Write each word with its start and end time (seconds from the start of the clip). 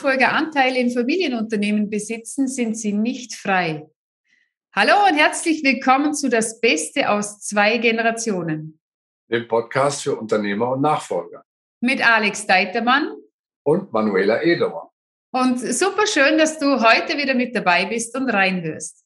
Nachfolger 0.00 0.32
Anteile 0.32 0.78
in 0.78 0.90
Familienunternehmen 0.90 1.90
besitzen, 1.90 2.48
sind 2.48 2.74
sie 2.74 2.94
nicht 2.94 3.34
frei. 3.34 3.86
Hallo 4.74 4.94
und 5.06 5.14
herzlich 5.18 5.62
willkommen 5.62 6.14
zu 6.14 6.30
Das 6.30 6.58
Beste 6.58 7.10
aus 7.10 7.40
zwei 7.40 7.76
Generationen. 7.76 8.80
Dem 9.30 9.46
Podcast 9.46 10.02
für 10.02 10.16
Unternehmer 10.16 10.70
und 10.70 10.80
Nachfolger. 10.80 11.44
Mit 11.82 12.02
Alex 12.02 12.46
Deitermann 12.46 13.14
und 13.62 13.92
Manuela 13.92 14.42
Ederer. 14.42 14.90
Und 15.32 15.58
super 15.58 16.06
schön, 16.06 16.38
dass 16.38 16.58
du 16.58 16.80
heute 16.80 17.18
wieder 17.18 17.34
mit 17.34 17.54
dabei 17.54 17.84
bist 17.84 18.16
und 18.16 18.30
reinhörst. 18.30 19.04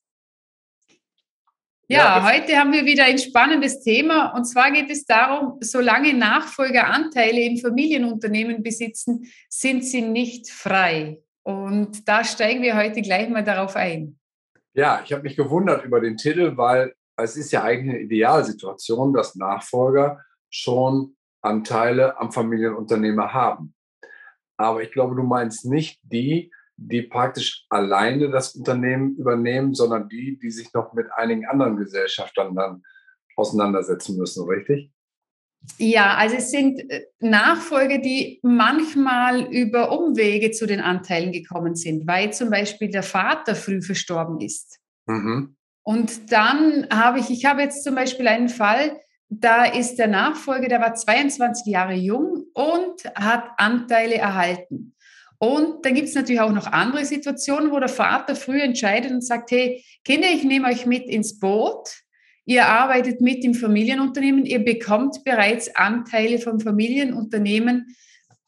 Ja, 1.89 2.19
ja 2.19 2.33
heute 2.33 2.57
haben 2.57 2.73
wir 2.73 2.85
wieder 2.85 3.05
ein 3.05 3.19
spannendes 3.19 3.83
Thema. 3.83 4.35
Und 4.35 4.45
zwar 4.45 4.71
geht 4.71 4.91
es 4.91 5.05
darum, 5.05 5.59
solange 5.61 6.15
Nachfolger 6.15 6.89
Anteile 6.89 7.41
in 7.41 7.59
Familienunternehmen 7.59 8.63
besitzen, 8.63 9.27
sind 9.49 9.85
sie 9.85 10.03
nicht 10.03 10.51
frei. 10.51 11.21
Und 11.43 12.09
da 12.09 12.25
steigen 12.25 12.63
wir 12.63 12.77
heute 12.77 13.03
gleich 13.03 13.29
mal 13.29 13.45
darauf 13.45 13.77
ein. 13.77 14.19
Ja, 14.73 15.03
ich 15.05 15.13
habe 15.13 15.23
mich 15.23 15.37
gewundert 15.37 15.85
über 15.85 16.01
den 16.01 16.17
Titel, 16.17 16.57
weil 16.57 16.95
es 17.17 17.37
ist 17.37 17.53
ja 17.53 17.63
eigentlich 17.63 17.95
eine 17.95 18.05
Idealsituation, 18.05 19.13
dass 19.13 19.37
Nachfolger 19.37 20.21
schon 20.49 21.17
Anteile 21.43 22.19
am 22.19 22.33
Familienunternehmer 22.33 23.33
haben. 23.33 23.75
Aber 24.57 24.83
ich 24.83 24.91
glaube, 24.91 25.15
du 25.15 25.23
meinst 25.23 25.67
nicht 25.67 26.01
die, 26.03 26.51
die 26.77 27.03
praktisch 27.03 27.65
alleine 27.69 28.31
das 28.31 28.55
Unternehmen 28.55 29.17
übernehmen, 29.17 29.75
sondern 29.75 30.09
die, 30.09 30.39
die 30.39 30.51
sich 30.51 30.73
noch 30.73 30.93
mit 30.93 31.07
einigen 31.15 31.47
anderen 31.47 31.77
Gesellschaftern 31.77 32.55
dann 32.55 32.83
auseinandersetzen 33.37 34.17
müssen, 34.17 34.49
richtig? 34.49 34.91
Ja, 35.79 36.15
also 36.17 36.37
es 36.37 36.51
sind 36.51 36.79
äh, 36.91 37.07
Nachfolger, 37.21 37.99
die 37.99 38.39
manchmal 38.43 39.47
über 39.53 39.99
Umwege 39.99 40.51
zu 40.51 40.67
den 40.67 40.81
Anteilen 40.81 41.33
gekommen 41.33 41.75
sind, 41.75 42.07
weil 42.07 42.33
zum 42.33 42.51
Beispiel 42.51 42.91
der 42.91 43.03
Vater 43.03 43.55
früh 43.55 43.81
verstorben 43.81 44.41
ist. 44.41 44.79
Mhm. 45.07 45.57
Und 45.83 46.33
dann 46.33 46.87
habe 46.91 47.19
ich, 47.19 47.31
ich 47.31 47.45
habe 47.45 47.63
jetzt 47.63 47.83
zum 47.83 47.95
Beispiel 47.95 48.29
einen 48.29 48.49
Fall, 48.49 48.99
da 49.29 49.65
ist 49.65 49.97
der 49.97 50.07
Nachfolger, 50.07 50.69
der 50.69 50.81
war 50.81 50.95
22 50.95 51.67
Jahre 51.67 51.95
jung 51.95 52.45
und 52.55 53.05
hat 53.15 53.51
Anteile 53.57 54.17
erhalten. 54.17 54.94
Und 55.39 55.85
dann 55.85 55.95
gibt 55.95 56.09
es 56.09 56.15
natürlich 56.15 56.41
auch 56.41 56.53
noch 56.53 56.67
andere 56.67 57.05
Situationen, 57.05 57.71
wo 57.71 57.79
der 57.79 57.89
Vater 57.89 58.37
früh 58.37 58.61
entscheidet 58.61 59.11
und 59.11 59.25
sagt, 59.25 59.51
hey, 59.51 59.85
Kinder, 60.05 60.29
ich 60.33 60.45
nehme 60.45 60.69
euch 60.69 60.87
mit 60.87 61.05
ins 61.05 61.39
Boot. 61.39 61.89
Ihr 62.47 62.67
arbeitet 62.67 63.21
mit 63.21 63.43
im 63.45 63.55
Familienunternehmen, 63.55 64.45
ihr 64.45 64.63
bekommt 64.63 65.25
bereits 65.25 65.75
Anteile 65.77 66.39
vom 66.39 66.61
Familienunternehmen 66.61 67.97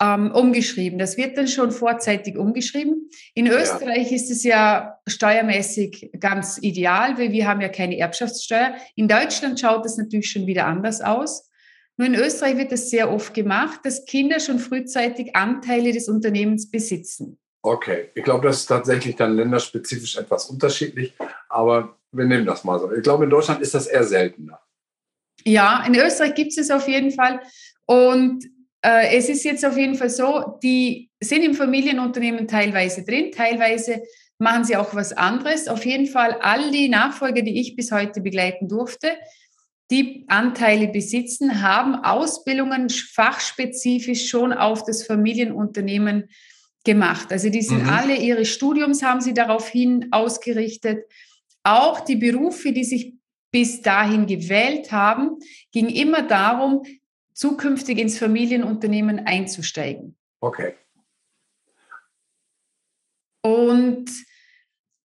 ähm, 0.01 0.31
umgeschrieben. 0.33 0.99
Das 0.99 1.17
wird 1.17 1.39
dann 1.39 1.49
schon 1.49 1.73
vorzeitig 1.73 2.37
umgeschrieben. 2.37 3.09
In 3.35 3.47
Österreich 3.47 4.11
ja. 4.11 4.17
ist 4.17 4.31
es 4.31 4.45
ja 4.45 4.99
steuermäßig 5.07 6.11
ganz 6.21 6.59
ideal, 6.61 7.19
weil 7.19 7.33
wir 7.33 7.49
haben 7.49 7.63
ja 7.63 7.69
keine 7.69 7.97
Erbschaftssteuer. 7.97 8.75
In 8.95 9.09
Deutschland 9.09 9.59
schaut 9.59 9.87
es 9.87 9.97
natürlich 9.97 10.31
schon 10.31 10.47
wieder 10.47 10.67
anders 10.67 11.01
aus. 11.01 11.49
Nur 11.97 12.09
in 12.09 12.15
Österreich 12.15 12.59
wird 12.59 12.73
es 12.73 12.91
sehr 12.91 13.11
oft 13.11 13.33
gemacht, 13.33 13.81
dass 13.85 14.05
Kinder 14.05 14.39
schon 14.39 14.59
frühzeitig 14.59 15.35
Anteile 15.35 15.93
des 15.93 16.09
Unternehmens 16.09 16.71
besitzen. 16.71 17.39
Okay, 17.63 18.11
ich 18.15 18.23
glaube, 18.23 18.47
das 18.47 18.59
ist 18.59 18.67
tatsächlich 18.67 19.17
dann 19.17 19.35
länderspezifisch 19.35 20.17
etwas 20.17 20.47
unterschiedlich, 20.47 21.15
aber 21.49 21.97
wir 22.13 22.25
nehmen 22.25 22.47
das 22.47 22.65
mal 22.65 22.79
so. 22.79 22.93
Ich 22.93 23.03
glaube, 23.03 23.25
in 23.25 23.31
Deutschland 23.31 23.61
ist 23.61 23.75
das 23.75 23.87
eher 23.87 24.05
seltener. 24.05 24.61
Ja, 25.45 25.85
in 25.87 25.95
Österreich 25.95 26.35
gibt 26.35 26.57
es 26.57 26.71
auf 26.71 26.87
jeden 26.87 27.11
Fall. 27.11 27.41
Und 27.87 28.45
äh, 28.83 29.17
es 29.17 29.29
ist 29.29 29.45
jetzt 29.45 29.65
auf 29.65 29.77
jeden 29.77 29.97
Fall 29.97 30.11
so, 30.11 30.59
die 30.63 31.11
sind 31.21 31.43
im 31.43 31.55
Familienunternehmen 31.55 32.47
teilweise 32.47 33.05
drin, 33.05 33.33
teilweise 33.33 34.03
machen 34.39 34.65
sie 34.65 34.77
auch 34.77 34.95
was 34.95 35.13
anderes. 35.13 35.67
Auf 35.67 35.85
jeden 35.85 36.07
Fall 36.07 36.37
all 36.41 36.71
die 36.71 36.89
Nachfolger, 36.89 37.43
die 37.43 37.61
ich 37.61 37.75
bis 37.75 37.91
heute 37.91 38.21
begleiten 38.21 38.69
durfte, 38.69 39.09
die 39.91 40.25
Anteile 40.29 40.89
besitzen, 40.89 41.63
haben 41.63 41.95
Ausbildungen 41.95 42.89
fachspezifisch 42.91 44.29
schon 44.29 44.53
auf 44.53 44.85
das 44.85 45.05
Familienunternehmen 45.05 46.29
gemacht. 46.85 47.31
Also 47.33 47.51
die 47.51 47.63
sind 47.63 47.85
mhm. 47.85 47.89
alle, 47.91 48.17
ihre 48.17 48.45
Studiums 48.45 49.03
haben 49.03 49.21
sie 49.21 49.35
daraufhin 49.35 50.09
ausgerichtet. 50.13 51.05
Auch 51.63 52.01
die 52.01 52.17
Berufe, 52.17 52.73
die 52.73 52.85
sich 52.85 53.15
bis 53.51 53.83
dahin 53.83 54.27
gewählt 54.27 54.93
haben, 54.93 55.39
ging 55.73 55.89
immer 55.89 56.23
darum, 56.23 56.83
zukünftig 57.33 57.99
ins 57.99 58.19
Familienunternehmen 58.19 59.21
einzusteigen. 59.27 60.17
Okay. 60.41 60.75
Und 63.43 64.11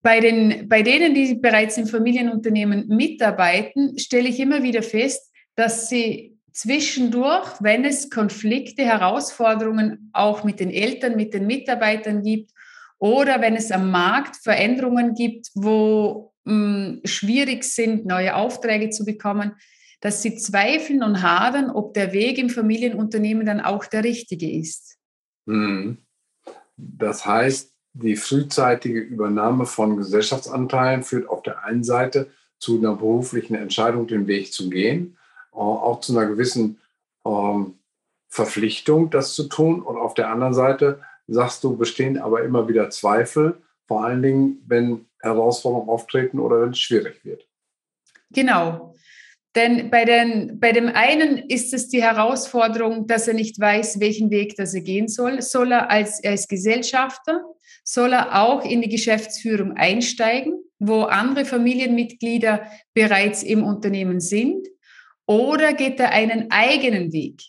bei, 0.02 0.20
den, 0.20 0.68
bei 0.68 0.82
denen, 0.82 1.14
die 1.14 1.36
bereits 1.36 1.78
im 1.78 1.88
Familienunternehmen 1.88 2.88
mitarbeiten, 2.88 3.98
stelle 4.00 4.30
ich 4.30 4.40
immer 4.40 4.64
wieder 4.64 4.84
fest, 4.84 5.32
dass 5.56 5.90
sie 5.90 6.38
zwischendurch, 6.52 7.48
wenn 7.60 7.86
es 7.86 8.10
Konflikte, 8.10 8.84
Herausforderungen 8.84 10.10
auch 10.14 10.44
mit 10.44 10.60
den 10.60 10.70
Eltern, 10.70 11.16
mit 11.16 11.34
den 11.34 11.46
Mitarbeitern 11.48 12.24
gibt 12.24 12.52
oder 12.98 13.42
wenn 13.42 13.56
es 13.56 13.72
am 13.72 13.90
Markt 13.90 14.38
Veränderungen 14.38 15.14
gibt, 15.14 15.50
wo 15.56 16.34
mh, 16.46 16.54
hm, 16.54 17.02
schwierig 17.06 17.64
sind, 17.64 18.06
neue 18.06 18.36
Aufträge 18.36 18.90
zu 18.90 19.06
bekommen, 19.06 19.54
dass 20.02 20.22
sie 20.22 20.36
zweifeln 20.36 21.04
und 21.04 21.22
hadern, 21.22 21.70
ob 21.70 21.94
der 21.94 22.12
Weg 22.12 22.38
im 22.38 22.50
Familienunternehmen 22.50 23.46
dann 23.46 23.62
auch 23.62 23.86
der 23.86 24.04
richtige 24.04 24.52
ist. 24.52 24.98
Hm. 25.48 26.00
Das 26.76 27.26
heißt, 27.26 27.71
die 27.94 28.16
frühzeitige 28.16 29.00
Übernahme 29.00 29.66
von 29.66 29.98
Gesellschaftsanteilen 29.98 31.04
führt 31.04 31.28
auf 31.28 31.44
der 31.44 31.64
einen 31.64 31.84
Seite 31.84 32.32
zu 32.58 32.78
einer 32.78 32.96
beruflichen 32.96 33.56
Entscheidung, 33.56 34.08
den 34.08 34.28
Weg 34.28 34.54
zu 34.54 34.70
gehen, 34.70 35.18
äh, 35.54 35.58
auch 35.58 36.00
zu 36.00 36.18
einer 36.18 36.28
gewissen 36.28 36.80
ähm, 37.26 37.76
Verpflichtung, 38.28 39.10
das 39.10 39.34
zu 39.34 39.48
tun. 39.48 39.82
Und 39.82 39.98
auf 39.98 40.14
der 40.14 40.30
anderen 40.30 40.54
Seite 40.54 41.02
sagst 41.28 41.64
du, 41.64 41.76
bestehen 41.76 42.18
aber 42.18 42.44
immer 42.44 42.68
wieder 42.68 42.90
Zweifel, 42.90 43.62
vor 43.88 44.06
allen 44.06 44.22
Dingen, 44.22 44.64
wenn 44.68 45.06
Herausforderungen 45.20 45.90
auftreten 45.90 46.40
oder 46.40 46.62
wenn 46.62 46.70
es 46.70 46.80
schwierig 46.80 47.26
wird. 47.26 47.46
Genau. 48.32 48.96
Denn 49.56 49.90
bei, 49.90 50.06
den, 50.06 50.60
bei 50.60 50.72
dem 50.72 50.88
einen 50.88 51.38
ist 51.38 51.74
es 51.74 51.90
die 51.90 52.02
Herausforderung, 52.02 53.08
dass 53.08 53.28
er 53.28 53.34
nicht 53.34 53.60
weiß, 53.60 54.00
welchen 54.00 54.30
Weg 54.32 54.56
das 54.56 54.74
er 54.74 54.82
gehen 54.82 55.10
soll. 55.10 55.42
Soll 55.42 55.74
er 55.74 55.90
als, 55.90 56.24
ist 56.24 56.48
Gesellschafter 56.48 57.44
soll 57.84 58.14
er 58.14 58.42
auch 58.42 58.64
in 58.64 58.82
die 58.82 58.90
Geschäftsführung 58.90 59.74
einsteigen, 59.74 60.54
wo 60.80 61.04
andere 61.04 61.46
Familienmitglieder 61.46 62.66
bereits 62.94 63.44
im 63.44 63.64
Unternehmen 63.64 64.20
sind, 64.20 64.68
oder 65.28 65.74
geht 65.74 66.00
er 66.00 66.12
einen 66.12 66.52
eigenen 66.52 67.14
Weg? 67.14 67.42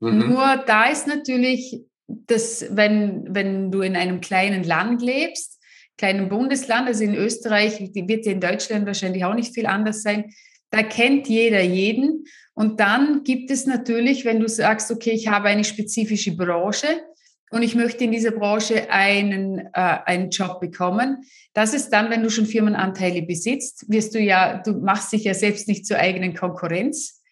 Mhm. 0.00 0.30
Nur 0.30 0.64
da 0.66 0.86
ist 0.86 1.06
natürlich, 1.06 1.82
dass 2.06 2.66
wenn, 2.70 3.24
wenn 3.28 3.70
du 3.70 3.82
in 3.82 3.96
einem 3.96 4.20
kleinen 4.20 4.64
Land 4.64 5.02
lebst, 5.02 5.60
kleinen 5.96 6.28
Bundesland, 6.28 6.86
also 6.86 7.04
in 7.04 7.14
Österreich, 7.14 7.78
die 7.92 8.08
wird 8.08 8.24
ja 8.24 8.32
in 8.32 8.40
Deutschland 8.40 8.86
wahrscheinlich 8.86 9.24
auch 9.24 9.34
nicht 9.34 9.54
viel 9.54 9.66
anders 9.66 10.02
sein, 10.02 10.32
da 10.70 10.82
kennt 10.82 11.28
jeder 11.28 11.62
jeden. 11.62 12.24
Und 12.54 12.80
dann 12.80 13.24
gibt 13.24 13.50
es 13.50 13.66
natürlich, 13.66 14.24
wenn 14.24 14.40
du 14.40 14.48
sagst, 14.48 14.90
okay, 14.90 15.10
ich 15.10 15.28
habe 15.28 15.48
eine 15.48 15.64
spezifische 15.64 16.36
Branche, 16.36 17.02
und 17.50 17.62
ich 17.62 17.74
möchte 17.74 18.04
in 18.04 18.12
dieser 18.12 18.32
Branche 18.32 18.90
einen, 18.90 19.58
äh, 19.72 19.98
einen 20.04 20.30
Job 20.30 20.60
bekommen. 20.60 21.24
Das 21.54 21.72
ist 21.72 21.90
dann, 21.90 22.10
wenn 22.10 22.22
du 22.22 22.30
schon 22.30 22.46
Firmenanteile 22.46 23.22
besitzt, 23.22 23.86
wirst 23.88 24.14
du 24.14 24.20
ja, 24.20 24.58
du 24.58 24.72
machst 24.72 25.12
dich 25.12 25.24
ja 25.24 25.34
selbst 25.34 25.66
nicht 25.68 25.86
zur 25.86 25.98
eigenen 25.98 26.34
Konkurrenz. 26.34 27.22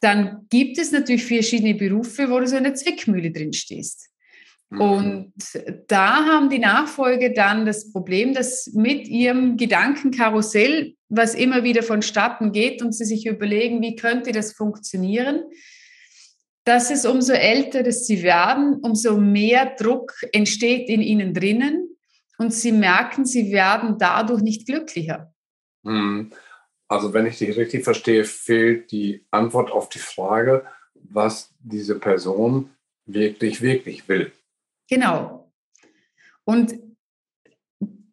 Dann 0.00 0.46
gibt 0.50 0.78
es 0.78 0.92
natürlich 0.92 1.24
verschiedene 1.24 1.74
Berufe, 1.74 2.30
wo 2.30 2.40
du 2.40 2.46
so 2.46 2.56
in 2.56 2.64
der 2.64 2.74
Zwickmühle 2.74 3.30
drin 3.30 3.52
stehst. 3.52 4.08
Mhm. 4.74 4.80
Und 4.80 5.32
da 5.88 6.24
haben 6.26 6.50
die 6.50 6.58
Nachfolger 6.58 7.30
dann 7.30 7.66
das 7.66 7.92
Problem, 7.92 8.34
dass 8.34 8.70
mit 8.74 9.08
ihrem 9.08 9.56
Gedankenkarussell, 9.56 10.94
was 11.08 11.34
immer 11.34 11.62
wieder 11.64 11.82
vonstatten 11.82 12.52
geht 12.52 12.82
und 12.82 12.92
sie 12.92 13.04
sich 13.04 13.26
überlegen, 13.26 13.80
wie 13.82 13.96
könnte 13.96 14.32
das 14.32 14.52
funktionieren, 14.52 15.44
dass 16.64 16.90
es 16.90 17.04
umso 17.04 17.34
älter 17.34 17.82
dass 17.82 18.06
sie 18.06 18.22
werden, 18.22 18.80
umso 18.82 19.18
mehr 19.18 19.74
Druck 19.78 20.12
entsteht 20.32 20.88
in 20.88 21.02
ihnen 21.02 21.34
drinnen 21.34 21.96
und 22.38 22.52
sie 22.52 22.72
merken, 22.72 23.26
sie 23.26 23.52
werden 23.52 23.96
dadurch 23.98 24.42
nicht 24.42 24.66
glücklicher. 24.66 25.32
Hm. 25.84 26.30
Also 26.88 27.12
wenn 27.12 27.26
ich 27.26 27.38
dich 27.38 27.56
richtig 27.56 27.84
verstehe, 27.84 28.24
fehlt 28.24 28.90
die 28.92 29.24
Antwort 29.30 29.70
auf 29.70 29.88
die 29.88 29.98
Frage, 29.98 30.64
was 30.94 31.52
diese 31.60 31.98
Person 31.98 32.70
wirklich, 33.06 33.60
wirklich 33.60 34.08
will. 34.08 34.32
Genau. 34.88 35.52
Und 36.44 36.74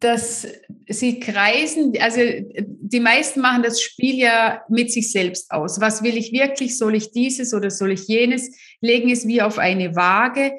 dass 0.00 0.46
sie 0.88 1.20
kreisen, 1.20 1.92
also 2.00 2.20
die 2.58 3.00
meisten 3.00 3.40
machen 3.40 3.62
das 3.62 3.80
Spiel 3.80 4.16
ja 4.16 4.62
mit 4.68 4.90
sich 4.90 5.12
selbst 5.12 5.50
aus. 5.52 5.80
Was 5.80 6.02
will 6.02 6.16
ich 6.16 6.32
wirklich? 6.32 6.76
Soll 6.76 6.96
ich 6.96 7.12
dieses 7.12 7.54
oder 7.54 7.70
soll 7.70 7.92
ich 7.92 8.08
jenes? 8.08 8.50
Legen 8.80 9.10
es 9.10 9.26
wie 9.26 9.42
auf 9.42 9.58
eine 9.58 9.94
Waage. 9.94 10.52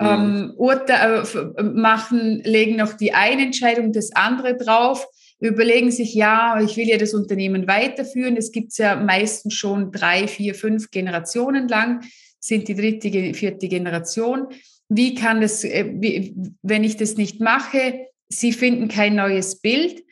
mhm. 0.00 0.06
ähm, 0.06 0.54
Urteil, 0.56 1.24
äh, 1.56 1.62
machen, 1.62 2.42
legen 2.44 2.76
noch 2.76 2.92
die 2.94 3.12
eine 3.12 3.42
Entscheidung, 3.42 3.92
das 3.92 4.12
andere 4.12 4.56
drauf, 4.56 5.06
überlegen 5.38 5.90
sich, 5.90 6.14
ja, 6.14 6.60
ich 6.62 6.76
will 6.76 6.88
ja 6.88 6.96
das 6.96 7.14
Unternehmen 7.14 7.66
weiterführen. 7.66 8.36
Es 8.36 8.52
gibt 8.52 8.76
ja 8.78 8.96
meistens 8.96 9.54
schon 9.54 9.92
drei, 9.92 10.28
vier, 10.28 10.54
fünf 10.54 10.90
Generationen 10.90 11.68
lang, 11.68 12.04
sind 12.38 12.68
die 12.68 12.74
dritte, 12.74 13.34
vierte 13.34 13.68
Generation. 13.68 14.48
Wie 14.88 15.14
kann 15.14 15.40
das, 15.40 15.64
äh, 15.64 16.32
wenn 16.62 16.84
ich 16.84 16.96
das 16.96 17.16
nicht 17.16 17.40
mache, 17.40 18.06
sie 18.28 18.52
finden 18.52 18.88
kein 18.88 19.16
neues 19.16 19.60
Bild 19.60 20.04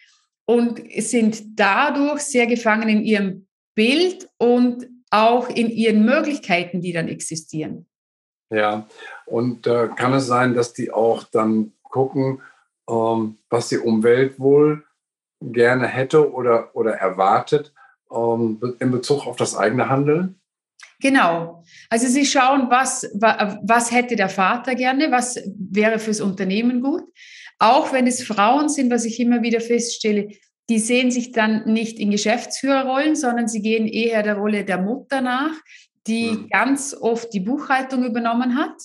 und 0.46 0.82
sind 0.98 1.58
dadurch 1.58 2.20
sehr 2.20 2.46
gefangen 2.46 2.88
in 2.88 3.04
ihrem 3.04 3.46
Bild 3.74 4.28
und 4.38 4.86
auch 5.10 5.48
in 5.48 5.70
ihren 5.70 6.04
Möglichkeiten, 6.04 6.80
die 6.80 6.92
dann 6.92 7.08
existieren. 7.08 7.86
Ja, 8.50 8.86
und 9.26 9.66
äh, 9.66 9.88
kann 9.96 10.12
es 10.12 10.26
sein, 10.26 10.54
dass 10.54 10.72
die 10.72 10.92
auch 10.92 11.24
dann 11.24 11.72
gucken, 11.82 12.42
ähm, 12.88 13.38
was 13.48 13.68
die 13.68 13.78
Umwelt 13.78 14.38
wohl 14.38 14.84
gerne 15.40 15.86
hätte 15.86 16.32
oder, 16.32 16.74
oder 16.74 16.94
erwartet 16.94 17.72
ähm, 18.12 18.76
in 18.80 18.90
Bezug 18.90 19.26
auf 19.26 19.36
das 19.36 19.56
eigene 19.56 19.88
Handeln? 19.88 20.40
Genau. 21.04 21.62
Also 21.90 22.06
Sie 22.06 22.24
schauen, 22.24 22.70
was, 22.70 23.02
was 23.12 23.92
hätte 23.92 24.16
der 24.16 24.30
Vater 24.30 24.74
gerne, 24.74 25.10
was 25.10 25.38
wäre 25.54 25.98
fürs 25.98 26.22
Unternehmen 26.22 26.80
gut. 26.80 27.02
Auch 27.58 27.92
wenn 27.92 28.06
es 28.06 28.22
Frauen 28.22 28.70
sind, 28.70 28.90
was 28.90 29.04
ich 29.04 29.20
immer 29.20 29.42
wieder 29.42 29.60
feststelle, 29.60 30.30
die 30.70 30.78
sehen 30.78 31.10
sich 31.10 31.32
dann 31.32 31.70
nicht 31.70 31.98
in 31.98 32.10
Geschäftsführerrollen, 32.10 33.16
sondern 33.16 33.48
sie 33.48 33.60
gehen 33.60 33.86
eher 33.86 34.22
der 34.22 34.36
Rolle 34.36 34.64
der 34.64 34.80
Mutter 34.80 35.20
nach, 35.20 35.52
die 36.06 36.30
mhm. 36.30 36.48
ganz 36.48 36.96
oft 36.98 37.34
die 37.34 37.40
Buchhaltung 37.40 38.02
übernommen 38.04 38.56
hat 38.56 38.80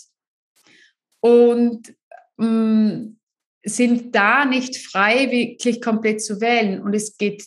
und 1.21 1.95
mh, 2.36 2.48
mm, 2.48 3.18
sind 3.63 4.13
da 4.13 4.44
nicht 4.44 4.75
frei, 4.75 5.31
wirklich 5.31 5.81
komplett 5.81 6.21
zu 6.21 6.42
wählen. 6.42 6.81
Und 6.81 6.94
es 6.94 7.16
geht 7.16 7.45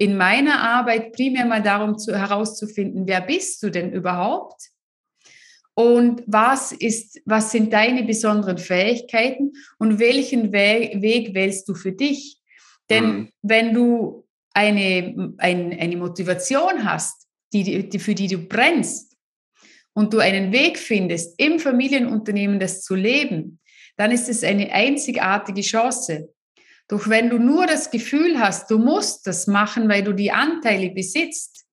in 0.00 0.16
meiner 0.16 0.62
Arbeit 0.62 1.12
primär 1.12 1.44
mal 1.44 1.62
darum, 1.62 1.98
zu, 1.98 2.18
herauszufinden, 2.18 3.06
wer 3.06 3.20
bist 3.20 3.62
du 3.62 3.68
denn 3.68 3.92
überhaupt? 3.92 4.70
Und 5.74 6.22
was 6.26 6.72
ist, 6.72 7.20
was 7.26 7.52
sind 7.52 7.70
deine 7.70 8.04
besonderen 8.04 8.56
Fähigkeiten 8.56 9.52
und 9.78 9.98
welchen 9.98 10.52
Weg, 10.52 11.02
Weg 11.02 11.34
wählst 11.34 11.68
du 11.68 11.74
für 11.74 11.92
dich? 11.92 12.38
Denn 12.88 13.04
mhm. 13.04 13.28
wenn 13.42 13.74
du 13.74 14.26
eine, 14.54 15.34
ein, 15.36 15.78
eine 15.78 15.96
Motivation 15.98 16.90
hast, 16.90 17.26
die, 17.52 17.86
die, 17.86 17.98
für 17.98 18.14
die 18.14 18.28
du 18.28 18.38
brennst 18.38 19.18
und 19.92 20.14
du 20.14 20.18
einen 20.18 20.50
Weg 20.50 20.78
findest, 20.78 21.38
im 21.38 21.58
Familienunternehmen 21.58 22.58
das 22.58 22.82
zu 22.82 22.94
leben, 22.94 23.60
dann 23.98 24.12
ist 24.12 24.30
es 24.30 24.44
eine 24.44 24.72
einzigartige 24.72 25.60
Chance. 25.60 26.32
Doch 26.90 27.08
wenn 27.08 27.30
du 27.30 27.38
nur 27.38 27.68
das 27.68 27.92
Gefühl 27.92 28.40
hast, 28.40 28.68
du 28.68 28.76
musst 28.76 29.24
das 29.28 29.46
machen, 29.46 29.88
weil 29.88 30.02
du 30.02 30.12
die 30.12 30.32
Anteile 30.32 30.90
besitzt 30.90 31.64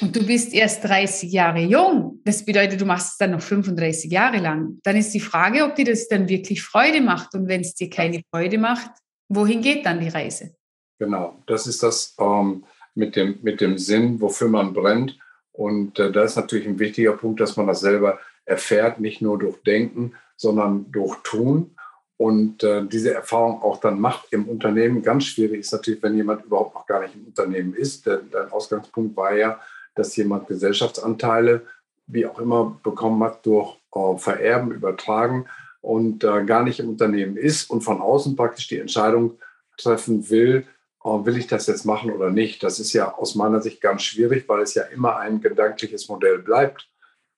und 0.00 0.16
du 0.16 0.26
bist 0.26 0.52
erst 0.52 0.82
30 0.82 1.30
Jahre 1.30 1.60
jung, 1.60 2.20
das 2.24 2.44
bedeutet, 2.44 2.80
du 2.80 2.84
machst 2.84 3.12
es 3.12 3.16
dann 3.18 3.30
noch 3.30 3.40
35 3.40 4.10
Jahre 4.10 4.38
lang, 4.38 4.80
dann 4.82 4.96
ist 4.96 5.14
die 5.14 5.20
Frage, 5.20 5.62
ob 5.62 5.76
dir 5.76 5.84
das 5.84 6.08
dann 6.08 6.28
wirklich 6.28 6.62
Freude 6.62 7.00
macht. 7.00 7.32
Und 7.34 7.46
wenn 7.46 7.60
es 7.60 7.74
dir 7.74 7.88
keine 7.88 8.22
Freude 8.28 8.58
macht, 8.58 8.90
wohin 9.28 9.62
geht 9.62 9.86
dann 9.86 10.00
die 10.00 10.08
Reise? 10.08 10.56
Genau, 10.98 11.40
das 11.46 11.68
ist 11.68 11.84
das 11.84 12.16
ähm, 12.18 12.64
mit, 12.96 13.14
dem, 13.14 13.38
mit 13.42 13.60
dem 13.60 13.78
Sinn, 13.78 14.20
wofür 14.20 14.48
man 14.48 14.72
brennt. 14.72 15.16
Und 15.52 16.00
äh, 16.00 16.10
da 16.10 16.24
ist 16.24 16.34
natürlich 16.34 16.66
ein 16.66 16.80
wichtiger 16.80 17.12
Punkt, 17.12 17.38
dass 17.38 17.56
man 17.56 17.68
das 17.68 17.78
selber 17.78 18.18
erfährt, 18.44 18.98
nicht 18.98 19.22
nur 19.22 19.38
durch 19.38 19.62
Denken, 19.62 20.14
sondern 20.36 20.90
durch 20.90 21.16
Tun. 21.22 21.76
Und 22.18 22.64
äh, 22.64 22.84
diese 22.84 23.14
Erfahrung 23.14 23.62
auch 23.62 23.78
dann 23.78 24.00
macht 24.00 24.32
im 24.32 24.48
Unternehmen. 24.48 25.02
Ganz 25.02 25.24
schwierig 25.24 25.60
ist 25.60 25.72
natürlich, 25.72 26.02
wenn 26.02 26.16
jemand 26.16 26.44
überhaupt 26.44 26.74
noch 26.74 26.86
gar 26.86 27.00
nicht 27.00 27.14
im 27.14 27.26
Unternehmen 27.26 27.74
ist. 27.74 28.06
Der, 28.06 28.18
der 28.18 28.52
Ausgangspunkt 28.52 29.16
war 29.16 29.34
ja, 29.34 29.60
dass 29.94 30.16
jemand 30.16 30.48
Gesellschaftsanteile, 30.48 31.62
wie 32.08 32.26
auch 32.26 32.40
immer, 32.40 32.76
bekommen 32.82 33.22
hat 33.22 33.46
durch 33.46 33.76
äh, 33.94 34.16
Vererben, 34.18 34.72
Übertragen 34.72 35.46
und 35.80 36.24
äh, 36.24 36.44
gar 36.44 36.64
nicht 36.64 36.80
im 36.80 36.88
Unternehmen 36.88 37.36
ist 37.36 37.70
und 37.70 37.82
von 37.82 38.00
außen 38.00 38.34
praktisch 38.34 38.66
die 38.66 38.80
Entscheidung 38.80 39.38
treffen 39.76 40.28
will, 40.28 40.66
äh, 41.04 41.08
will 41.08 41.36
ich 41.36 41.46
das 41.46 41.68
jetzt 41.68 41.84
machen 41.84 42.10
oder 42.10 42.30
nicht. 42.30 42.64
Das 42.64 42.80
ist 42.80 42.92
ja 42.94 43.14
aus 43.14 43.36
meiner 43.36 43.62
Sicht 43.62 43.80
ganz 43.80 44.02
schwierig, 44.02 44.48
weil 44.48 44.62
es 44.62 44.74
ja 44.74 44.82
immer 44.82 45.18
ein 45.18 45.40
gedankliches 45.40 46.08
Modell 46.08 46.40
bleibt, 46.40 46.88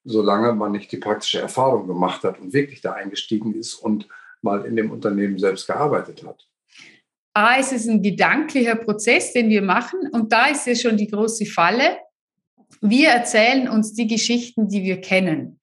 solange 0.04 0.54
man 0.54 0.72
nicht 0.72 0.90
die 0.90 0.96
praktische 0.96 1.40
Erfahrung 1.40 1.86
gemacht 1.86 2.24
hat 2.24 2.40
und 2.40 2.54
wirklich 2.54 2.80
da 2.80 2.92
eingestiegen 2.92 3.54
ist 3.54 3.74
und 3.74 4.08
mal 4.42 4.64
in 4.64 4.76
dem 4.76 4.90
Unternehmen 4.90 5.38
selbst 5.38 5.66
gearbeitet 5.66 6.24
hat. 6.24 6.46
A, 7.34 7.58
es 7.58 7.72
ist 7.72 7.88
ein 7.88 8.02
gedanklicher 8.02 8.74
Prozess, 8.74 9.32
den 9.32 9.48
wir 9.48 9.62
machen 9.62 10.00
und 10.12 10.32
da 10.32 10.46
ist 10.46 10.66
ja 10.66 10.74
schon 10.74 10.96
die 10.96 11.06
große 11.06 11.46
Falle. 11.46 11.98
Wir 12.80 13.08
erzählen 13.08 13.68
uns 13.68 13.94
die 13.94 14.06
Geschichten, 14.06 14.68
die 14.68 14.82
wir 14.82 15.00
kennen. 15.00 15.60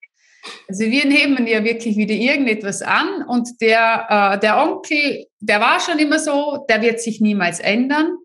Also 0.70 0.86
wir 0.86 1.06
nehmen 1.06 1.46
ja 1.48 1.64
wirklich 1.64 1.98
wieder 1.98 2.14
irgendetwas 2.14 2.82
an 2.82 3.24
und 3.28 3.60
der, 3.60 4.34
äh, 4.36 4.40
der 4.40 4.62
Onkel, 4.62 5.26
der 5.40 5.60
war 5.60 5.80
schon 5.80 6.00
immer 6.00 6.20
so, 6.20 6.66
der 6.70 6.82
wird 6.82 7.02
sich 7.02 7.20
niemals 7.20 7.60
ändern. 7.60 8.18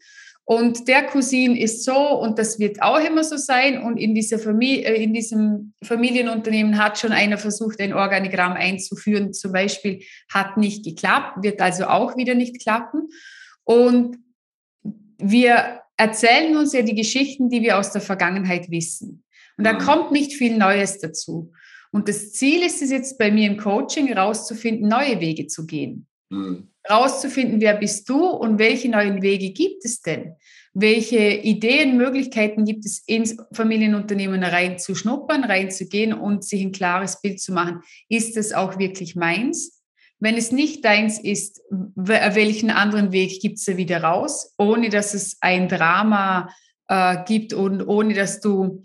Und 0.45 0.89
der 0.89 1.05
Cousin 1.05 1.55
ist 1.55 1.85
so 1.85 1.97
und 1.97 2.39
das 2.39 2.59
wird 2.59 2.83
auch 2.83 2.99
immer 2.99 3.23
so 3.23 3.37
sein. 3.37 3.81
Und 3.81 3.97
in, 3.97 4.15
dieser 4.15 4.39
Familie, 4.39 4.85
äh, 4.87 5.03
in 5.03 5.15
diesem 5.15 5.73
Familienunternehmen 5.85 6.79
hat 6.79 6.99
schon 6.99 7.13
einer 7.13 7.39
versucht, 7.39 7.81
ein 7.81 7.95
Organigramm 7.95 8.53
einzuführen. 8.55 9.33
Zum 9.33 9.53
Beispiel 9.53 10.03
hat 10.33 10.57
nicht 10.57 10.85
geklappt, 10.85 11.43
wird 11.43 11.61
also 11.61 11.87
auch 11.87 12.17
wieder 12.17 12.35
nicht 12.35 12.61
klappen. 12.61 13.09
Und 13.65 14.19
wir 15.19 15.81
erzählen 15.97 16.57
uns 16.57 16.73
ja 16.73 16.83
die 16.83 16.97
Geschichten, 16.97 17.49
die 17.49 17.63
wir 17.63 17.79
aus 17.79 17.93
der 17.93 18.01
Vergangenheit 18.01 18.71
wissen. 18.71 19.23
Und 19.57 19.65
da 19.65 19.75
mhm. 19.75 19.79
kommt 19.79 20.13
nicht 20.13 20.33
viel 20.33 20.57
Neues 20.57 20.99
dazu. 20.99 21.53
Und 21.93 22.09
das 22.09 22.33
Ziel 22.33 22.63
ist 22.63 22.83
es 22.83 22.91
jetzt 22.91 23.19
bei 23.19 23.31
mir 23.31 23.47
im 23.47 23.59
Coaching, 23.59 24.07
herauszufinden, 24.09 24.89
neue 24.89 25.21
Wege 25.21 25.47
zu 25.47 25.67
gehen. 25.67 26.09
Mhm. 26.31 26.72
Rauszufinden, 26.91 27.61
wer 27.61 27.75
bist 27.75 28.09
du 28.09 28.27
und 28.27 28.59
welche 28.59 28.89
neuen 28.89 29.23
Wege 29.23 29.53
gibt 29.53 29.85
es 29.85 30.01
denn? 30.01 30.35
Welche 30.75 31.19
Ideen, 31.19 31.97
Möglichkeiten 31.97 32.65
gibt 32.65 32.87
es, 32.87 33.03
ins 33.07 33.37
Familienunternehmen 33.53 34.43
reinzuschnuppern, 34.43 35.45
reinzugehen 35.45 36.13
und 36.15 36.45
sich 36.45 36.63
ein 36.63 36.73
klares 36.73 37.21
Bild 37.21 37.41
zu 37.41 37.53
machen? 37.53 37.83
Ist 38.09 38.37
es 38.37 38.53
auch 38.53 38.79
wirklich 38.79 39.15
meins? 39.15 39.83
Wenn 40.19 40.37
es 40.37 40.51
nicht 40.51 40.85
deins 40.85 41.19
ist, 41.19 41.61
welchen 41.71 42.71
anderen 42.71 43.13
Weg 43.13 43.41
gibt 43.41 43.59
es 43.59 43.65
da 43.65 43.77
wieder 43.77 44.03
raus, 44.03 44.55
ohne 44.57 44.89
dass 44.89 45.15
es 45.15 45.37
ein 45.41 45.69
Drama 45.69 46.49
äh, 46.89 47.19
gibt 47.27 47.53
und 47.53 47.83
ohne 47.87 48.15
dass 48.15 48.41
du 48.41 48.83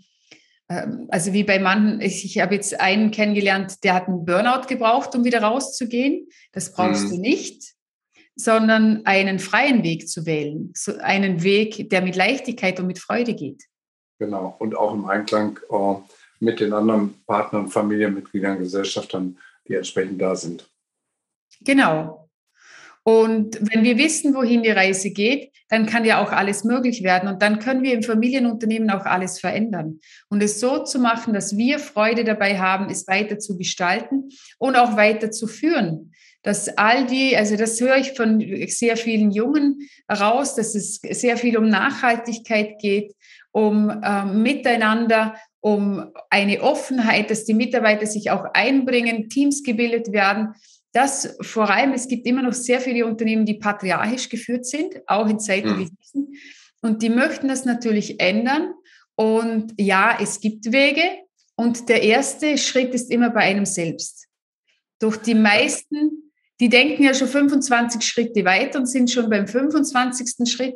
ähm, 0.68 1.06
also 1.10 1.32
wie 1.32 1.44
bei 1.44 1.58
manchen, 1.58 2.00
ich, 2.00 2.24
ich 2.24 2.40
habe 2.40 2.54
jetzt 2.54 2.78
einen 2.80 3.10
kennengelernt, 3.10 3.82
der 3.84 3.94
hat 3.94 4.08
einen 4.08 4.24
Burnout 4.24 4.66
gebraucht, 4.68 5.14
um 5.14 5.24
wieder 5.24 5.42
rauszugehen. 5.42 6.28
Das 6.52 6.72
brauchst 6.72 7.06
mhm. 7.06 7.10
du 7.10 7.20
nicht, 7.20 7.74
sondern 8.38 9.04
einen 9.04 9.40
freien 9.40 9.82
Weg 9.82 10.08
zu 10.08 10.24
wählen. 10.24 10.72
So 10.74 10.96
einen 10.98 11.42
Weg, 11.42 11.90
der 11.90 12.02
mit 12.02 12.16
Leichtigkeit 12.16 12.78
und 12.78 12.86
mit 12.86 13.00
Freude 13.00 13.34
geht. 13.34 13.64
Genau, 14.18 14.56
und 14.58 14.76
auch 14.76 14.94
im 14.94 15.06
Einklang 15.06 15.58
äh, 15.70 15.94
mit 16.40 16.60
den 16.60 16.72
anderen 16.72 17.14
Partnern, 17.26 17.68
Familienmitgliedern, 17.68 18.58
Gesellschaftern, 18.58 19.38
die 19.66 19.74
entsprechend 19.74 20.20
da 20.20 20.34
sind. 20.36 20.68
Genau. 21.60 22.28
Und 23.02 23.58
wenn 23.72 23.84
wir 23.84 23.96
wissen, 23.96 24.34
wohin 24.34 24.62
die 24.62 24.70
Reise 24.70 25.10
geht, 25.10 25.50
dann 25.68 25.86
kann 25.86 26.04
ja 26.04 26.22
auch 26.22 26.30
alles 26.30 26.62
möglich 26.62 27.02
werden. 27.02 27.28
Und 27.28 27.42
dann 27.42 27.58
können 27.58 27.82
wir 27.82 27.94
im 27.94 28.02
Familienunternehmen 28.02 28.90
auch 28.90 29.04
alles 29.04 29.40
verändern. 29.40 30.00
Und 30.28 30.42
es 30.42 30.60
so 30.60 30.84
zu 30.84 30.98
machen, 30.98 31.32
dass 31.32 31.56
wir 31.56 31.78
Freude 31.78 32.24
dabei 32.24 32.58
haben, 32.58 32.90
es 32.90 33.08
weiter 33.08 33.38
zu 33.38 33.56
gestalten 33.56 34.28
und 34.58 34.76
auch 34.76 34.96
weiter 34.96 35.30
zu 35.30 35.46
führen. 35.46 36.12
Dass 36.42 36.68
all 36.78 37.06
die, 37.06 37.36
also 37.36 37.56
das 37.56 37.80
höre 37.80 37.96
ich 37.96 38.12
von 38.12 38.40
sehr 38.68 38.96
vielen 38.96 39.30
Jungen 39.30 39.88
raus, 40.10 40.54
dass 40.54 40.74
es 40.74 40.96
sehr 40.96 41.36
viel 41.36 41.58
um 41.58 41.68
Nachhaltigkeit 41.68 42.78
geht, 42.80 43.14
um 43.50 43.90
äh, 43.90 44.24
Miteinander, 44.24 45.34
um 45.60 46.12
eine 46.30 46.62
Offenheit, 46.62 47.30
dass 47.30 47.44
die 47.44 47.54
Mitarbeiter 47.54 48.06
sich 48.06 48.30
auch 48.30 48.44
einbringen, 48.54 49.28
Teams 49.28 49.62
gebildet 49.62 50.12
werden 50.12 50.54
dass 50.92 51.36
vor 51.42 51.70
allem, 51.70 51.92
es 51.92 52.08
gibt 52.08 52.26
immer 52.26 52.42
noch 52.42 52.52
sehr 52.52 52.80
viele 52.80 53.06
Unternehmen, 53.06 53.44
die 53.44 53.54
patriarchisch 53.54 54.28
geführt 54.28 54.66
sind, 54.66 55.00
auch 55.06 55.28
in 55.28 55.38
Zeiten 55.38 55.74
mhm. 55.74 55.78
wie 55.78 55.90
diesen. 55.90 56.34
Und 56.80 57.02
die 57.02 57.10
möchten 57.10 57.48
das 57.48 57.64
natürlich 57.64 58.20
ändern. 58.20 58.72
Und 59.14 59.74
ja, 59.76 60.16
es 60.20 60.40
gibt 60.40 60.72
Wege. 60.72 61.02
Und 61.56 61.88
der 61.88 62.02
erste 62.02 62.56
Schritt 62.56 62.94
ist 62.94 63.10
immer 63.10 63.30
bei 63.30 63.40
einem 63.40 63.66
selbst. 63.66 64.26
Durch 65.00 65.16
die 65.18 65.34
meisten, 65.34 66.27
die 66.60 66.68
denken 66.68 67.04
ja 67.04 67.14
schon 67.14 67.28
25 67.28 68.02
Schritte 68.02 68.44
weiter 68.44 68.80
und 68.80 68.86
sind 68.86 69.10
schon 69.10 69.30
beim 69.30 69.46
25. 69.46 70.50
Schritt. 70.50 70.74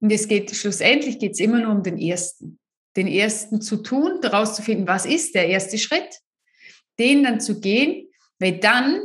Und 0.00 0.10
es 0.10 0.26
geht 0.28 0.54
schlussendlich 0.54 1.18
geht 1.18 1.38
immer 1.40 1.60
nur 1.60 1.72
um 1.72 1.82
den 1.82 1.98
ersten. 1.98 2.58
Den 2.96 3.06
ersten 3.06 3.60
zu 3.60 3.76
tun, 3.76 4.18
daraus 4.22 4.56
zu 4.56 4.62
finden, 4.62 4.88
was 4.88 5.06
ist 5.06 5.34
der 5.34 5.46
erste 5.46 5.78
Schritt 5.78 6.20
den 7.00 7.24
dann 7.24 7.40
zu 7.40 7.60
gehen, 7.60 8.08
weil 8.38 8.58
dann 8.58 9.00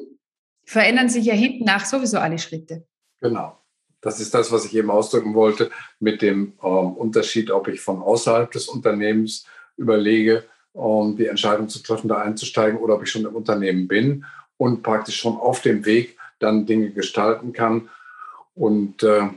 verändern 0.65 1.09
sich 1.09 1.25
ja 1.25 1.33
hinten 1.33 1.63
nach 1.63 1.85
sowieso 1.85 2.17
alle 2.17 2.37
Schritte. 2.37 2.85
Genau. 3.21 3.57
Das 4.01 4.19
ist 4.19 4.33
das, 4.33 4.51
was 4.51 4.65
ich 4.65 4.75
eben 4.75 4.91
ausdrücken 4.91 5.33
wollte, 5.33 5.71
mit 5.99 6.21
dem 6.21 6.53
ähm, 6.61 6.93
Unterschied, 6.93 7.49
ob 7.49 7.67
ich 7.67 7.81
von 7.81 8.03
außerhalb 8.03 8.51
des 8.51 8.67
Unternehmens 8.67 9.45
überlege, 9.77 10.43
ähm, 10.75 11.15
die 11.17 11.25
Entscheidung 11.25 11.69
zu 11.69 11.79
treffen, 11.79 12.07
da 12.07 12.21
einzusteigen, 12.21 12.79
oder 12.79 12.95
ob 12.95 13.03
ich 13.03 13.09
schon 13.09 13.25
im 13.25 13.35
Unternehmen 13.35 13.87
bin 13.87 14.25
und 14.57 14.83
praktisch 14.83 15.17
schon 15.17 15.37
auf 15.37 15.61
dem 15.61 15.85
Weg 15.85 16.14
dann 16.39 16.65
Dinge 16.65 16.91
gestalten 16.91 17.53
kann 17.53 17.89
und 18.53 19.03
äh, 19.03 19.29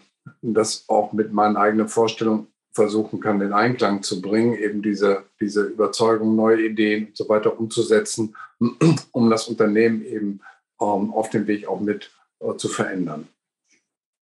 das 0.43 0.85
auch 0.89 1.13
mit 1.13 1.33
meinen 1.33 1.57
eigenen 1.57 1.89
Vorstellungen 1.89 2.49
versuchen 2.73 3.21
kann, 3.21 3.41
in 3.41 3.53
Einklang 3.53 4.03
zu 4.03 4.21
bringen, 4.21 4.55
eben 4.55 4.83
diese, 4.83 5.25
diese 5.41 5.63
Überzeugung, 5.63 6.37
neue 6.37 6.65
Ideen 6.65 7.07
und 7.07 7.17
so 7.17 7.29
weiter 7.29 7.59
umzusetzen, 7.59 8.37
um 9.13 9.31
das 9.31 9.49
Unternehmen 9.49 10.05
eben 10.05 10.41
ähm, 10.81 11.13
auf 11.13 11.31
dem 11.31 11.47
Weg 11.47 11.67
auch 11.67 11.81
mit 11.81 12.11
äh, 12.41 12.57
zu 12.57 12.69
verändern. 12.69 13.27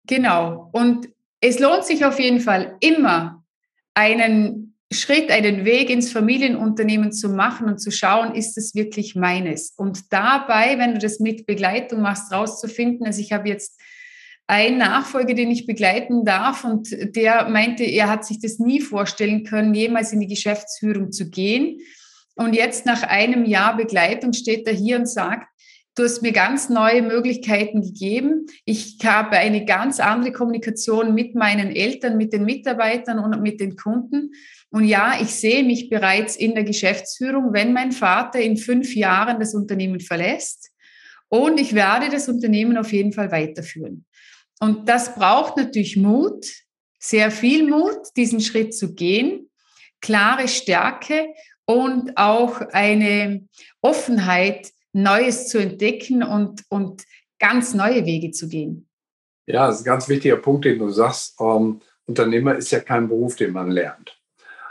Genau. 0.06 0.70
Und 0.72 1.08
es 1.40 1.58
lohnt 1.58 1.84
sich 1.84 2.04
auf 2.04 2.18
jeden 2.18 2.40
Fall 2.40 2.76
immer, 2.80 3.44
einen 3.94 4.65
Schritt, 4.96 5.30
einen 5.30 5.64
Weg 5.64 5.90
ins 5.90 6.10
Familienunternehmen 6.10 7.12
zu 7.12 7.28
machen 7.28 7.68
und 7.68 7.78
zu 7.78 7.90
schauen, 7.90 8.34
ist 8.34 8.58
es 8.58 8.74
wirklich 8.74 9.14
meines? 9.14 9.72
Und 9.76 10.12
dabei, 10.12 10.78
wenn 10.78 10.94
du 10.94 10.98
das 10.98 11.20
mit 11.20 11.46
Begleitung 11.46 12.02
machst, 12.02 12.32
rauszufinden, 12.32 13.06
also 13.06 13.20
ich 13.20 13.32
habe 13.32 13.48
jetzt 13.48 13.80
einen 14.46 14.78
Nachfolger, 14.78 15.34
den 15.34 15.50
ich 15.50 15.66
begleiten 15.66 16.24
darf 16.24 16.64
und 16.64 16.88
der 17.16 17.48
meinte, 17.48 17.84
er 17.84 18.08
hat 18.08 18.24
sich 18.24 18.40
das 18.40 18.58
nie 18.58 18.80
vorstellen 18.80 19.44
können, 19.44 19.74
jemals 19.74 20.12
in 20.12 20.20
die 20.20 20.28
Geschäftsführung 20.28 21.12
zu 21.12 21.30
gehen. 21.30 21.80
Und 22.36 22.54
jetzt 22.54 22.86
nach 22.86 23.02
einem 23.02 23.44
Jahr 23.44 23.76
Begleitung 23.76 24.32
steht 24.32 24.66
er 24.66 24.74
hier 24.74 24.98
und 24.98 25.06
sagt, 25.06 25.46
Du 25.98 26.04
hast 26.04 26.20
mir 26.20 26.32
ganz 26.32 26.68
neue 26.68 27.00
Möglichkeiten 27.00 27.80
gegeben. 27.80 28.44
Ich 28.66 28.98
habe 29.02 29.38
eine 29.38 29.64
ganz 29.64 29.98
andere 29.98 30.30
Kommunikation 30.30 31.14
mit 31.14 31.34
meinen 31.34 31.74
Eltern, 31.74 32.18
mit 32.18 32.34
den 32.34 32.44
Mitarbeitern 32.44 33.18
und 33.18 33.40
mit 33.40 33.60
den 33.60 33.76
Kunden. 33.76 34.32
Und 34.70 34.84
ja, 34.84 35.18
ich 35.20 35.28
sehe 35.28 35.64
mich 35.64 35.88
bereits 35.88 36.36
in 36.36 36.54
der 36.54 36.64
Geschäftsführung, 36.64 37.52
wenn 37.52 37.72
mein 37.72 37.92
Vater 37.92 38.40
in 38.40 38.56
fünf 38.56 38.94
Jahren 38.94 39.38
das 39.38 39.54
Unternehmen 39.54 40.00
verlässt. 40.00 40.70
Und 41.28 41.58
ich 41.58 41.74
werde 41.74 42.08
das 42.08 42.28
Unternehmen 42.28 42.76
auf 42.76 42.92
jeden 42.92 43.12
Fall 43.12 43.30
weiterführen. 43.30 44.04
Und 44.60 44.88
das 44.88 45.14
braucht 45.14 45.56
natürlich 45.56 45.96
Mut, 45.96 46.46
sehr 46.98 47.30
viel 47.30 47.68
Mut, 47.68 47.98
diesen 48.16 48.40
Schritt 48.40 48.74
zu 48.74 48.94
gehen, 48.94 49.50
klare 50.00 50.48
Stärke 50.48 51.26
und 51.64 52.16
auch 52.16 52.60
eine 52.72 53.46
Offenheit, 53.80 54.72
Neues 54.92 55.48
zu 55.48 55.58
entdecken 55.58 56.22
und, 56.22 56.62
und 56.70 57.04
ganz 57.38 57.74
neue 57.74 58.06
Wege 58.06 58.30
zu 58.30 58.48
gehen. 58.48 58.88
Ja, 59.46 59.66
das 59.66 59.76
ist 59.76 59.82
ein 59.82 59.92
ganz 59.92 60.08
wichtiger 60.08 60.38
Punkt, 60.38 60.64
den 60.64 60.78
du 60.78 60.88
sagst. 60.88 61.38
Ähm, 61.38 61.80
Unternehmer 62.06 62.54
ist 62.54 62.70
ja 62.70 62.80
kein 62.80 63.08
Beruf, 63.08 63.36
den 63.36 63.52
man 63.52 63.70
lernt. 63.70 64.15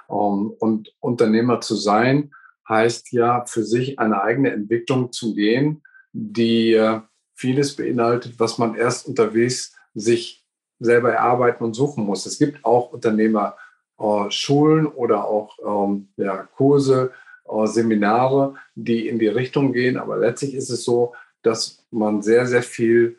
Ähm, 0.10 0.54
und 0.60 0.94
Unternehmer 1.00 1.62
zu 1.62 1.76
sein 1.76 2.32
heißt 2.68 3.12
ja 3.12 3.46
für 3.46 3.64
sich 3.64 4.00
eine 4.00 4.22
eigene 4.22 4.52
Entwicklung 4.52 5.12
zu 5.12 5.36
gehen, 5.36 5.84
die 6.14 6.74
äh, 6.74 7.02
vieles 7.36 7.76
beinhaltet, 7.76 8.40
was 8.40 8.58
man 8.58 8.76
erst 8.76 9.08
unterwegs 9.08 9.76
sich 9.94 10.46
selber 10.80 11.12
erarbeiten 11.12 11.64
und 11.64 11.74
suchen 11.74 12.06
muss. 12.06 12.26
Es 12.26 12.40
gibt 12.40 12.64
auch 12.66 12.92
Unternehmerschulen 12.92 14.86
äh, 14.86 14.90
oder 14.90 15.26
auch 15.26 15.58
ähm, 15.66 16.10
ja, 16.18 16.48
Kurse, 16.56 17.12
äh, 17.48 17.68
Seminare, 17.68 18.56
die 18.76 19.08
in 19.08 19.20
die 19.20 19.28
Richtung 19.28 19.74
gehen. 19.74 19.98
Aber 19.98 20.18
letztlich 20.18 20.54
ist 20.54 20.70
es 20.70 20.84
so, 20.84 21.14
dass 21.44 21.86
man 21.92 22.22
sehr, 22.22 22.48
sehr 22.48 22.64
viel 22.64 23.18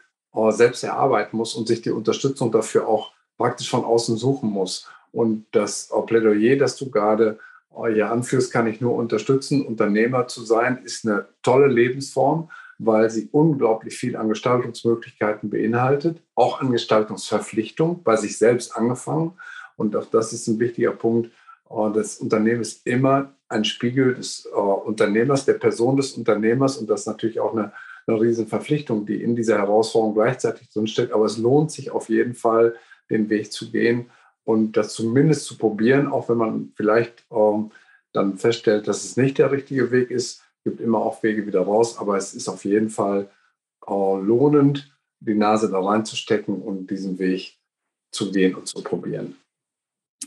selbst 0.50 0.84
erarbeiten 0.84 1.34
muss 1.38 1.54
und 1.54 1.66
sich 1.66 1.80
die 1.80 1.90
Unterstützung 1.90 2.52
dafür 2.52 2.86
auch 2.86 3.12
praktisch 3.38 3.70
von 3.70 3.84
außen 3.84 4.18
suchen 4.18 4.50
muss. 4.50 4.86
Und 5.12 5.46
das 5.52 5.90
äh, 5.90 6.02
Plädoyer, 6.02 6.56
das 6.56 6.76
du 6.76 6.90
gerade 6.90 7.38
hier 7.92 8.10
anführst, 8.10 8.52
kann 8.52 8.66
ich 8.66 8.80
nur 8.80 8.94
unterstützen. 8.94 9.66
Unternehmer 9.66 10.28
zu 10.28 10.42
sein, 10.44 10.78
ist 10.84 11.06
eine 11.06 11.26
tolle 11.42 11.66
Lebensform, 11.66 12.50
weil 12.78 13.10
sie 13.10 13.28
unglaublich 13.32 13.96
viel 13.96 14.16
an 14.16 14.28
Gestaltungsmöglichkeiten 14.28 15.50
beinhaltet, 15.50 16.22
auch 16.34 16.60
an 16.60 16.72
Gestaltungsverpflichtung, 16.72 18.02
bei 18.02 18.16
sich 18.16 18.38
selbst 18.38 18.76
angefangen. 18.76 19.32
Und 19.76 19.94
auch 19.94 20.06
das 20.06 20.32
ist 20.32 20.46
ein 20.46 20.58
wichtiger 20.58 20.92
Punkt. 20.92 21.30
Das 21.94 22.16
Unternehmen 22.18 22.62
ist 22.62 22.86
immer 22.86 23.32
ein 23.48 23.64
Spiegel 23.64 24.14
des 24.14 24.46
äh, 24.46 24.58
Unternehmers, 24.58 25.44
der 25.44 25.54
Person 25.54 25.96
des 25.96 26.12
Unternehmers 26.12 26.78
und 26.78 26.88
das 26.88 27.00
ist 27.00 27.06
natürlich 27.06 27.40
auch 27.40 27.52
eine, 27.52 27.72
eine 28.06 28.20
riesen 28.20 28.46
Verpflichtung, 28.46 29.06
die 29.06 29.22
in 29.22 29.36
dieser 29.36 29.58
Herausforderung 29.58 30.14
gleichzeitig 30.14 30.68
drinsteckt. 30.70 31.12
Aber 31.12 31.26
es 31.26 31.38
lohnt 31.38 31.70
sich 31.70 31.90
auf 31.90 32.08
jeden 32.08 32.34
Fall, 32.34 32.75
den 33.10 33.30
Weg 33.30 33.52
zu 33.52 33.70
gehen 33.70 34.06
und 34.46 34.76
das 34.76 34.94
zumindest 34.94 35.44
zu 35.44 35.58
probieren, 35.58 36.06
auch 36.06 36.28
wenn 36.28 36.38
man 36.38 36.72
vielleicht 36.76 37.24
ähm, 37.32 37.72
dann 38.12 38.38
feststellt, 38.38 38.86
dass 38.86 39.04
es 39.04 39.16
nicht 39.16 39.38
der 39.38 39.50
richtige 39.50 39.90
Weg 39.90 40.10
ist. 40.10 40.42
Gibt 40.64 40.80
immer 40.80 40.98
auch 40.98 41.22
Wege 41.22 41.46
wieder 41.46 41.62
raus, 41.62 41.98
aber 41.98 42.16
es 42.16 42.32
ist 42.32 42.48
auf 42.48 42.64
jeden 42.64 42.88
Fall 42.88 43.28
äh, 43.86 43.90
lohnend, 43.90 44.96
die 45.18 45.34
Nase 45.34 45.68
da 45.68 45.80
reinzustecken 45.80 46.62
und 46.62 46.90
diesen 46.90 47.18
Weg 47.18 47.58
zu 48.12 48.30
gehen 48.30 48.54
und 48.54 48.68
zu 48.68 48.82
probieren. 48.82 49.36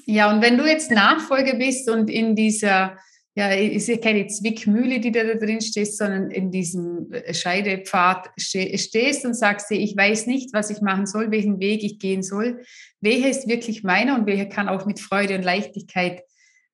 Ja, 0.05 0.31
und 0.31 0.41
wenn 0.41 0.57
du 0.57 0.65
jetzt 0.65 0.91
Nachfolger 0.91 1.55
bist 1.55 1.89
und 1.89 2.09
in 2.09 2.35
dieser 2.35 2.97
ja, 3.39 3.51
ist 3.51 3.87
ja 3.87 3.95
keine 3.95 4.27
Zwickmühle, 4.27 4.99
die 4.99 5.13
da, 5.13 5.23
drin 5.23 5.61
steht, 5.61 5.95
sondern 5.95 6.29
in 6.29 6.51
diesem 6.51 7.09
äh, 7.11 7.33
Scheidepfad 7.33 8.29
stehst 8.37 9.25
und 9.25 9.33
sagst 9.33 9.69
dir, 9.71 9.79
ich 9.79 9.95
weiß 9.95 10.27
nicht, 10.27 10.53
was 10.53 10.69
ich 10.69 10.81
machen 10.81 11.05
soll, 11.05 11.31
welchen 11.31 11.59
Weg 11.61 11.81
ich 11.83 11.99
gehen 11.99 12.21
soll, 12.21 12.61
welcher 12.99 13.29
ist 13.29 13.47
wirklich 13.47 13.81
meiner 13.81 14.15
und 14.15 14.25
welcher 14.25 14.45
kann 14.45 14.67
auch 14.67 14.85
mit 14.85 14.99
Freude 14.99 15.35
und 15.35 15.43
Leichtigkeit 15.43 16.23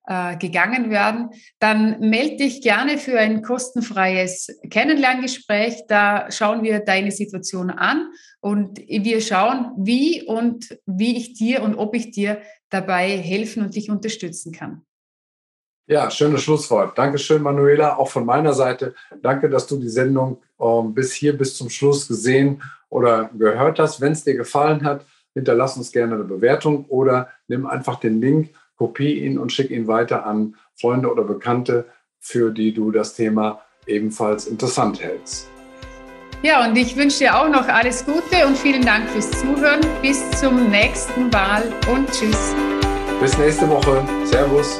äh, 0.08 0.36
gegangen 0.38 0.90
werden, 0.90 1.30
dann 1.60 2.00
melde 2.00 2.38
dich 2.38 2.62
gerne 2.62 2.98
für 2.98 3.18
ein 3.18 3.42
kostenfreies 3.42 4.48
Kennenlerngespräch. 4.68 5.82
Da 5.86 6.30
schauen 6.32 6.64
wir 6.64 6.80
deine 6.80 7.12
Situation 7.12 7.70
an 7.70 8.08
und 8.40 8.80
wir 8.88 9.20
schauen, 9.20 9.70
wie 9.78 10.24
und 10.24 10.76
wie 10.84 11.16
ich 11.16 11.34
dir 11.34 11.62
und 11.62 11.76
ob 11.76 11.94
ich 11.94 12.10
dir 12.10 12.40
dabei 12.70 13.16
helfen 13.18 13.62
und 13.62 13.76
dich 13.76 13.88
unterstützen 13.88 14.50
kann. 14.50 14.85
Ja, 15.88 16.10
schönes 16.10 16.42
Schlusswort. 16.42 16.98
Dankeschön, 16.98 17.42
Manuela, 17.42 17.96
auch 17.96 18.08
von 18.08 18.26
meiner 18.26 18.52
Seite. 18.52 18.94
Danke, 19.22 19.48
dass 19.48 19.68
du 19.68 19.76
die 19.76 19.88
Sendung 19.88 20.38
ähm, 20.60 20.94
bis 20.94 21.12
hier, 21.12 21.36
bis 21.36 21.56
zum 21.56 21.70
Schluss 21.70 22.08
gesehen 22.08 22.60
oder 22.88 23.30
gehört 23.38 23.78
hast. 23.78 24.00
Wenn 24.00 24.12
es 24.12 24.24
dir 24.24 24.34
gefallen 24.34 24.84
hat, 24.84 25.06
hinterlass 25.34 25.76
uns 25.76 25.92
gerne 25.92 26.14
eine 26.14 26.24
Bewertung 26.24 26.86
oder 26.88 27.28
nimm 27.46 27.66
einfach 27.66 28.00
den 28.00 28.20
Link, 28.20 28.50
kopie 28.76 29.20
ihn 29.20 29.38
und 29.38 29.52
schick 29.52 29.70
ihn 29.70 29.86
weiter 29.86 30.26
an 30.26 30.56
Freunde 30.74 31.10
oder 31.10 31.22
Bekannte, 31.22 31.86
für 32.18 32.50
die 32.50 32.74
du 32.74 32.90
das 32.90 33.14
Thema 33.14 33.60
ebenfalls 33.86 34.46
interessant 34.46 35.00
hältst. 35.00 35.48
Ja, 36.42 36.66
und 36.66 36.76
ich 36.76 36.96
wünsche 36.96 37.18
dir 37.18 37.38
auch 37.38 37.48
noch 37.48 37.68
alles 37.68 38.04
Gute 38.04 38.46
und 38.46 38.58
vielen 38.58 38.84
Dank 38.84 39.08
fürs 39.10 39.30
Zuhören. 39.30 39.80
Bis 40.02 40.28
zum 40.32 40.68
nächsten 40.68 41.30
Mal 41.30 41.62
und 41.92 42.10
tschüss. 42.10 42.54
Bis 43.20 43.38
nächste 43.38 43.68
Woche. 43.68 44.04
Servus. 44.24 44.78